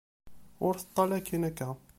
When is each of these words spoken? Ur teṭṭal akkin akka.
Ur 0.65 0.73
teṭṭal 0.77 1.11
akkin 1.17 1.43
akka. 1.49 1.69